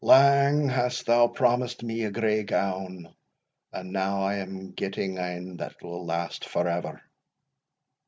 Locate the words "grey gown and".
2.11-3.93